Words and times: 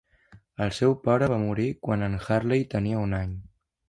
El 0.65 0.71
seu 0.77 0.95
pare 1.03 1.27
va 1.33 1.37
morir 1.43 1.67
quan 1.87 2.05
en 2.07 2.15
Harley 2.21 2.65
tenia 2.73 3.03
un 3.03 3.15
any. 3.19 3.37